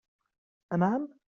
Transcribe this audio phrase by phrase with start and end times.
[0.73, 1.03] AnƐam?